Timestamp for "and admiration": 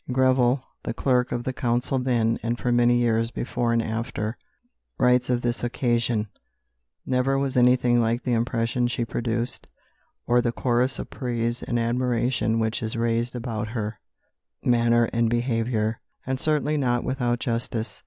11.61-12.57